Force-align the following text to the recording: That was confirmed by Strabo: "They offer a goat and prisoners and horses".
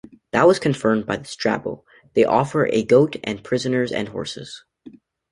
That 0.31 0.47
was 0.47 0.57
confirmed 0.57 1.05
by 1.05 1.21
Strabo: 1.21 1.85
"They 2.15 2.23
offer 2.25 2.65
a 2.65 2.83
goat 2.83 3.17
and 3.23 3.43
prisoners 3.43 3.91
and 3.91 4.07
horses". 4.07 4.63